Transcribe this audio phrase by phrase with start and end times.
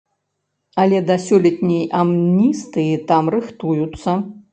[0.83, 4.17] Але да сёлетняй амністыі там рыхтуюцца.